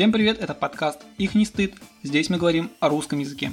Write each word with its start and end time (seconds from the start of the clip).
Всем 0.00 0.12
привет, 0.12 0.40
это 0.40 0.54
подкаст 0.54 1.00
«Их 1.18 1.34
не 1.34 1.44
стыд». 1.44 1.74
Здесь 2.02 2.30
мы 2.30 2.38
говорим 2.38 2.70
о 2.80 2.88
русском 2.88 3.18
языке. 3.18 3.52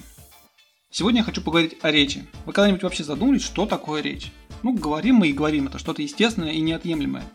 Сегодня 0.89 1.19
я 1.19 1.25
хочу 1.25 1.41
поговорить 1.41 1.75
о 1.81 1.91
речи. 1.91 2.25
Вы 2.45 2.53
когда-нибудь 2.53 2.83
вообще 2.83 3.03
задумались, 3.03 3.43
что 3.43 3.65
такое 3.65 4.01
речь? 4.01 4.31
Ну, 4.63 4.71
говорим 4.71 5.15
мы 5.15 5.27
и 5.27 5.33
говорим, 5.33 5.67
это 5.67 5.77
что-то 5.77 6.01
естественное 6.01 6.53
и 6.53 6.61
неотъемлемое. 6.61 7.25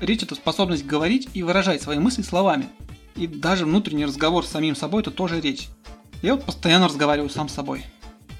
Речь– 0.00 0.22
это 0.22 0.34
способность 0.34 0.86
говорить 0.86 1.28
и 1.34 1.42
выражать 1.42 1.82
свои 1.82 1.98
мысли 1.98 2.22
словами. 2.22 2.70
И 3.16 3.26
даже 3.26 3.66
внутренний 3.66 4.06
разговор 4.06 4.46
с 4.46 4.52
самим 4.52 4.76
собой– 4.76 5.02
это 5.02 5.10
тоже 5.10 5.42
речь. 5.42 5.68
Я 6.22 6.34
вот 6.34 6.46
постоянно 6.46 6.88
разговариваю 6.88 7.28
сам 7.28 7.50
с 7.50 7.52
собой. 7.52 7.84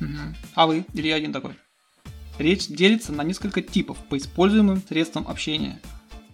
Угу. 0.00 0.08
А 0.54 0.66
вы? 0.66 0.86
Или 0.94 1.08
я 1.08 1.16
один 1.16 1.34
такой? 1.34 1.52
Речь 2.38 2.66
делится 2.68 3.12
на 3.12 3.24
несколько 3.24 3.60
типов 3.60 3.98
по 4.08 4.16
используемым 4.16 4.82
средствам 4.88 5.28
общения. 5.28 5.82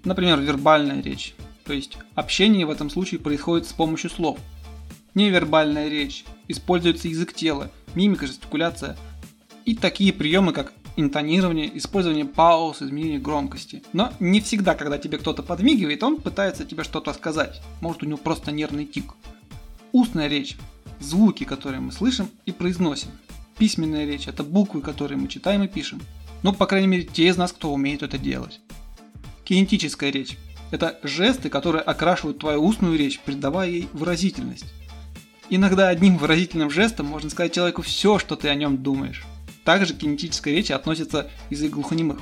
Например, 0.04 0.38
вербальная 0.38 1.02
речь, 1.02 1.34
то 1.70 1.74
есть 1.74 1.98
общение 2.16 2.66
в 2.66 2.70
этом 2.70 2.90
случае 2.90 3.20
происходит 3.20 3.64
с 3.64 3.72
помощью 3.72 4.10
слов. 4.10 4.40
Невербальная 5.14 5.88
речь, 5.88 6.24
используется 6.48 7.06
язык 7.06 7.32
тела, 7.32 7.70
мимика, 7.94 8.26
жестикуляция 8.26 8.96
и 9.64 9.76
такие 9.76 10.12
приемы, 10.12 10.52
как 10.52 10.72
интонирование, 10.96 11.70
использование 11.78 12.24
пауз, 12.24 12.82
изменение 12.82 13.20
громкости. 13.20 13.84
Но 13.92 14.12
не 14.18 14.40
всегда, 14.40 14.74
когда 14.74 14.98
тебе 14.98 15.18
кто-то 15.18 15.44
подмигивает, 15.44 16.02
он 16.02 16.16
пытается 16.16 16.64
тебе 16.64 16.82
что-то 16.82 17.12
сказать. 17.12 17.62
Может 17.80 18.02
у 18.02 18.06
него 18.06 18.18
просто 18.18 18.50
нервный 18.50 18.84
тик. 18.84 19.14
Устная 19.92 20.26
речь– 20.26 20.56
звуки, 20.98 21.44
которые 21.44 21.80
мы 21.80 21.92
слышим 21.92 22.30
и 22.46 22.50
произносим. 22.50 23.10
Письменная 23.58 24.06
речь– 24.06 24.26
это 24.26 24.42
буквы, 24.42 24.80
которые 24.80 25.18
мы 25.18 25.28
читаем 25.28 25.62
и 25.62 25.68
пишем. 25.68 26.02
Ну, 26.42 26.52
по 26.52 26.66
крайней 26.66 26.88
мере, 26.88 27.04
те 27.04 27.28
из 27.28 27.36
нас, 27.36 27.52
кто 27.52 27.72
умеет 27.72 28.02
это 28.02 28.18
делать. 28.18 28.58
Кинетическая 29.44 30.10
речь– 30.10 30.36
это 30.70 30.98
жесты, 31.02 31.48
которые 31.48 31.82
окрашивают 31.82 32.38
твою 32.38 32.64
устную 32.64 32.98
речь, 32.98 33.20
придавая 33.20 33.68
ей 33.68 33.88
выразительность. 33.92 34.66
Иногда 35.48 35.88
одним 35.88 36.16
выразительным 36.16 36.70
жестом 36.70 37.06
можно 37.06 37.28
сказать 37.28 37.52
человеку 37.52 37.82
все, 37.82 38.18
что 38.18 38.36
ты 38.36 38.48
о 38.48 38.54
нем 38.54 38.82
думаешь. 38.82 39.24
Также 39.64 39.94
к 39.94 39.98
кинетической 39.98 40.54
речи 40.54 40.72
относится 40.72 41.28
язык 41.50 41.72
глухонемых. 41.72 42.20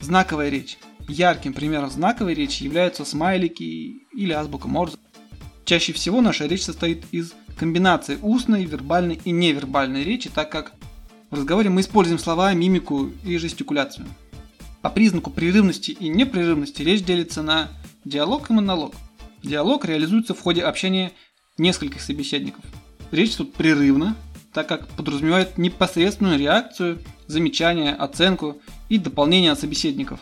Знаковая 0.00 0.48
речь. 0.48 0.78
Ярким 1.06 1.52
примером 1.52 1.90
знаковой 1.90 2.32
речи 2.32 2.62
являются 2.62 3.04
смайлики 3.04 4.06
или 4.14 4.32
азбука 4.32 4.68
Морзе. 4.68 4.96
Чаще 5.66 5.92
всего 5.92 6.22
наша 6.22 6.46
речь 6.46 6.64
состоит 6.64 7.04
из 7.12 7.34
комбинации 7.58 8.18
устной, 8.20 8.64
вербальной 8.64 9.20
и 9.22 9.30
невербальной 9.30 10.02
речи, 10.02 10.30
так 10.34 10.50
как 10.50 10.72
в 11.30 11.36
разговоре 11.36 11.68
мы 11.68 11.82
используем 11.82 12.18
слова, 12.18 12.52
мимику 12.54 13.10
и 13.24 13.36
жестикуляцию. 13.36 14.06
По 14.84 14.90
признаку 14.90 15.30
прерывности 15.30 15.92
и 15.92 16.08
непрерывности 16.08 16.82
речь 16.82 17.02
делится 17.02 17.40
на 17.40 17.70
диалог 18.04 18.50
и 18.50 18.52
монолог. 18.52 18.94
Диалог 19.42 19.86
реализуется 19.86 20.34
в 20.34 20.42
ходе 20.42 20.60
общения 20.60 21.12
нескольких 21.56 22.02
собеседников. 22.02 22.62
Речь 23.10 23.34
тут 23.34 23.54
прерывна, 23.54 24.14
так 24.52 24.68
как 24.68 24.86
подразумевает 24.88 25.56
непосредственную 25.56 26.38
реакцию, 26.38 26.98
замечание, 27.28 27.94
оценку 27.94 28.60
и 28.90 28.98
дополнение 28.98 29.52
от 29.52 29.60
собеседников. 29.60 30.20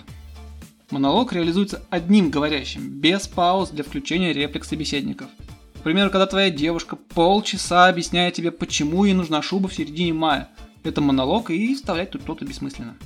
Монолог 0.91 1.33
реализуется 1.33 1.83
одним 1.91 2.31
говорящим, 2.31 2.89
без 2.89 3.27
пауз 3.27 3.71
для 3.71 3.83
включения 3.83 4.33
реплик 4.33 4.65
собеседников– 4.65 5.27
к 5.75 5.83
примеру, 5.83 6.11
когда 6.13 6.27
твоя 6.27 6.49
девушка 6.49 6.95
полчаса 6.95 7.89
объясняет 7.89 8.35
тебе, 8.35 8.53
почему 8.53 9.03
ей 9.05 9.15
нужна 9.15 9.43
шуба 9.43 9.69
в 9.69 9.75
середине 9.75 10.13
мая. 10.13 10.49
Это 10.85 11.01
монолог 11.01 11.51
и 11.51 11.75
вставлять 11.75 12.11
тут 12.13 12.23
что-то 12.23 12.45
бессмысленно. 12.45 12.97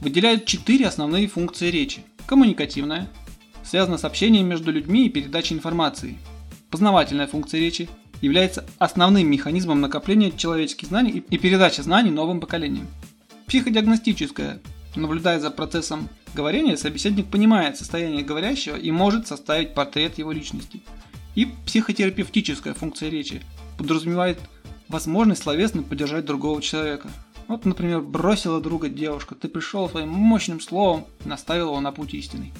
Выделяют 0.00 0.46
четыре 0.46 0.86
основные 0.86 1.28
функции 1.28 1.70
речи. 1.70 2.02
Коммуникативная, 2.26 3.08
связана 3.64 3.98
с 3.98 4.04
общением 4.04 4.46
между 4.46 4.72
людьми 4.72 5.06
и 5.06 5.10
передачей 5.10 5.54
информации. 5.54 6.18
Познавательная 6.70 7.26
функция 7.26 7.60
речи 7.60 7.88
является 8.20 8.64
основным 8.78 9.28
механизмом 9.30 9.80
накопления 9.80 10.30
человеческих 10.30 10.88
знаний 10.88 11.24
и 11.28 11.38
передачи 11.38 11.80
знаний 11.80 12.10
новым 12.10 12.40
поколениям. 12.40 12.86
Психодиагностическая. 13.46 14.60
Наблюдая 14.96 15.40
за 15.40 15.50
процессом 15.50 16.08
говорения, 16.34 16.76
собеседник 16.76 17.26
понимает 17.26 17.76
состояние 17.76 18.24
говорящего 18.24 18.76
и 18.76 18.90
может 18.90 19.26
составить 19.26 19.74
портрет 19.74 20.18
его 20.18 20.32
личности– 20.32 20.82
и 21.34 21.46
психотерапевтическая 21.66 22.74
функция 22.74 23.08
речи 23.08 23.40
подразумевает 23.78 24.38
возможность 24.88 25.42
словесно 25.42 25.82
поддержать 25.82 26.24
другого 26.24 26.60
человека. 26.60 27.08
Вот, 27.50 27.64
например, 27.64 28.00
бросила 28.00 28.60
друга 28.60 28.88
девушка, 28.88 29.34
ты 29.34 29.48
пришел 29.48 29.90
своим 29.90 30.10
мощным 30.10 30.60
словом 30.60 31.06
и 31.24 31.28
наставил 31.28 31.70
его 31.70 31.80
на 31.80 31.90
путь 31.90 32.14
истинный. 32.14 32.52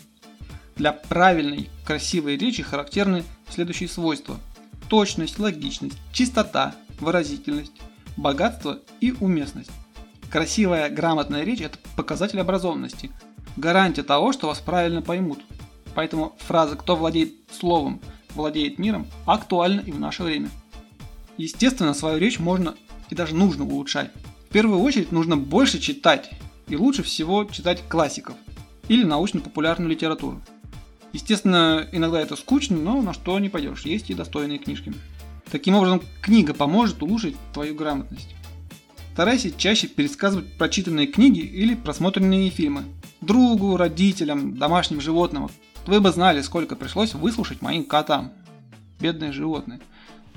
Для 0.75 0.91
правильной, 0.93 1.71
красивой 1.87 2.37
речи 2.37 2.65
характерны 2.65 3.23
следующие 3.49 3.89
свойства. 3.89 4.41
Точность, 4.89 5.39
логичность, 5.39 5.97
чистота, 6.13 6.75
выразительность, 6.99 7.81
богатство 8.17 8.81
и 9.01 9.15
уместность. 9.21 9.71
Красивая, 10.29 10.91
грамотная 10.91 11.45
речь– 11.45 11.61
это 11.61 11.79
показатель 11.95 12.41
образованности, 12.41 13.13
гарантия 13.57 14.03
того, 14.03 14.33
что 14.33 14.49
вас 14.49 14.59
правильно 14.59 15.03
поймут. 15.03 15.39
Поэтому 15.95 16.37
фраза 16.41 16.75
«кто 16.75 16.97
владеет 16.97 17.35
словом» 17.53 18.01
владеет 18.35 18.81
миром, 18.81 19.07
актуально 19.25 19.83
и 19.83 19.93
в 19.93 20.01
наше 20.01 20.25
время. 20.25 20.51
Естественно, 21.37 21.95
свою 21.95 22.19
речь 22.19 22.41
можно 22.41 22.75
и 23.09 23.15
даже 23.15 23.37
нужно 23.37 23.65
улучшать. 23.65 24.11
В 24.51 24.53
первую 24.53 24.81
очередь 24.81 25.13
нужно 25.13 25.37
больше 25.37 25.79
читать, 25.79 26.29
и 26.69 26.77
лучше 26.77 27.03
всего 27.03 27.45
читать 27.45 27.83
классиков 27.89 28.35
или 28.89 29.05
научно-популярную 29.05 29.89
литературу. 29.89 30.43
Естественно, 31.13 31.89
иногда 31.93 32.21
это 32.21 32.37
скучно, 32.37 32.77
но 32.77 33.01
на 33.01 33.15
что 33.15 33.39
не 33.39 33.49
пойдешь, 33.49 33.87
есть 33.87 34.11
и 34.11 34.15
достойные 34.15 34.59
книжки. 34.59 34.93
Таким 35.51 35.77
образом, 35.77 36.03
книга 36.21 36.53
поможет 36.53 37.03
улучшить 37.03 37.37
твою 37.55 37.75
грамотность. 37.75 38.35
Старайся 39.13 39.51
чаще 39.57 39.87
пересказывать 39.87 40.53
прочитанные 40.59 41.07
книги 41.07 41.41
или 41.41 41.75
просмотренные 41.75 42.51
фильмы 42.51 42.85
другу, 43.21 43.77
родителям, 43.77 44.57
домашним 44.57 45.01
животным, 45.01 45.49
вы 45.87 46.01
бы 46.01 46.11
знали, 46.11 46.43
сколько 46.43 46.77
пришлось 46.77 47.15
выслушать 47.15 47.63
моим 47.63 47.85
котам. 47.85 48.33
Бедные 48.99 49.33
животные. 49.33 49.81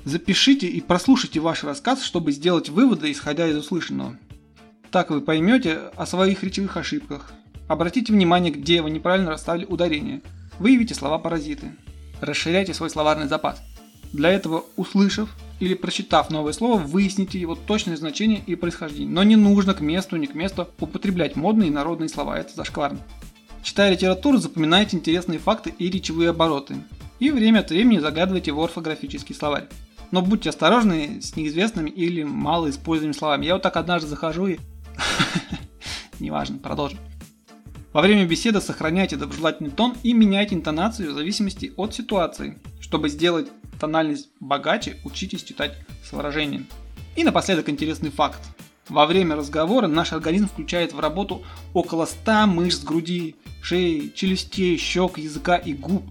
Запишите 0.05 0.67
и 0.67 0.81
прослушайте 0.81 1.39
ваш 1.39 1.63
рассказ, 1.63 2.03
чтобы 2.03 2.31
сделать 2.33 2.69
выводы, 2.69 3.11
исходя 3.11 3.47
из 3.47 3.57
услышанного. 3.57 4.17
Так 4.91 5.09
вы 5.09 5.21
поймете 5.21 5.79
о 5.95 6.05
своих 6.05 6.43
речевых 6.43 6.75
ошибках. 6.75 7.31
Обратите 7.67 8.11
внимание, 8.11 8.51
где 8.51 8.81
вы 8.81 8.89
неправильно 8.91 9.31
расставили 9.31 9.65
ударение. 9.65 10.21
Выявите 10.59 10.93
слова-паразиты. 10.93 11.73
Расширяйте 12.19 12.73
свой 12.73 12.89
словарный 12.89 13.27
запас. 13.27 13.61
Для 14.11 14.29
этого, 14.29 14.65
услышав 14.75 15.29
или 15.59 15.73
прочитав 15.73 16.29
новое 16.29 16.53
слово, 16.53 16.77
выясните 16.79 17.39
его 17.39 17.55
точное 17.55 17.97
значение 17.97 18.43
и 18.45 18.55
происхождение. 18.55 19.09
Но 19.09 19.23
не 19.23 19.37
нужно 19.37 19.73
к 19.73 19.81
месту, 19.81 20.17
не 20.17 20.27
к 20.27 20.35
месту 20.35 20.67
употреблять 20.79 21.35
модные 21.35 21.69
и 21.69 21.73
народные 21.73 22.09
слова, 22.09 22.37
это 22.37 22.53
зашкварно. 22.53 22.99
Читая 23.63 23.91
литературу, 23.91 24.37
запоминайте 24.37 24.97
интересные 24.97 25.39
факты 25.39 25.73
и 25.77 25.89
речевые 25.89 26.31
обороты. 26.31 26.75
И 27.19 27.31
время 27.31 27.59
от 27.59 27.69
времени 27.69 27.99
заглядывайте 27.99 28.51
в 28.51 28.59
орфографический 28.59 29.33
словарь. 29.33 29.67
Но 30.13 30.21
будьте 30.21 30.51
осторожны 30.51 31.23
с 31.23 31.35
неизвестными 31.35 31.89
или 31.89 32.21
малоиспользуемыми 32.21 33.17
словами. 33.17 33.47
Я 33.47 33.53
вот 33.53 33.63
так 33.63 33.75
однажды 33.77 34.07
захожу 34.07 34.45
и... 34.45 34.59
Неважно, 36.19 36.59
продолжим. 36.59 36.99
Во 37.93 38.01
время 38.03 38.27
беседы 38.27 38.61
сохраняйте 38.61 39.15
доброжелательный 39.15 39.71
тон 39.71 39.95
и 40.03 40.13
меняйте 40.13 40.53
интонацию 40.53 41.11
в 41.11 41.15
зависимости 41.15 41.73
от 41.77 41.95
ситуации. 41.95 42.59
Чтобы 42.79 43.09
сделать 43.09 43.47
тональность 43.79 44.29
богаче, 44.39 44.97
учитесь 45.03 45.41
читать 45.41 45.75
с 46.07 46.11
выражением. 46.11 46.67
И 47.15 47.23
напоследок 47.23 47.67
интересный 47.69 48.11
факт. 48.11 48.39
Во 48.89 49.07
время 49.07 49.35
разговора 49.35 49.87
наш 49.87 50.13
организм 50.13 50.47
включает 50.47 50.93
в 50.93 50.99
работу 50.99 51.43
около 51.73 52.05
100 52.05 52.45
мышц 52.45 52.83
груди, 52.83 53.35
шеи, 53.63 54.13
челюстей, 54.13 54.77
щек, 54.77 55.17
языка 55.17 55.55
и 55.55 55.73
губ. 55.73 56.03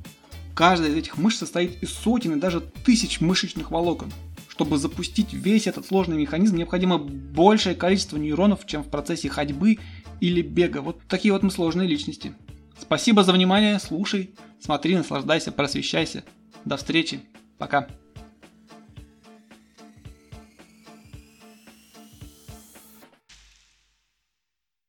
Каждая 0.55 0.91
из 0.91 0.97
этих 0.97 1.17
мышц 1.19 1.39
состоит 1.39 1.83
из 1.83 1.91
сотен 1.91 2.35
и 2.35 2.41
даже 2.41 2.61
тысяч 2.61 3.21
мышечных 3.21 3.71
волокон. 3.71 4.13
Чтобы 4.49 4.77
запустить 4.77 5.33
весь 5.33 5.67
этот 5.67 5.87
сложный 5.87 6.19
механизм, 6.19 6.57
необходимо 6.57 6.99
большее 6.99 7.75
количество 7.75 8.19
нейронов, 8.19 8.67
чем 8.67 8.85
в 8.85 8.89
процессе 8.89 9.31
ходьбы 9.31 9.79
или 10.21 10.43
бега. 10.43 10.83
Вот 10.83 11.01
такие 11.09 11.33
вот 11.33 11.43
мы 11.43 11.51
сложные 11.51 11.89
личности. 11.89 12.35
Спасибо 12.79 13.25
за 13.25 13.33
внимание, 13.33 13.79
слушай, 13.79 14.35
смотри, 14.61 14.97
наслаждайся, 14.97 15.53
просвещайся. 15.53 16.25
До 16.65 16.77
встречи, 16.77 17.21
пока. 17.59 17.89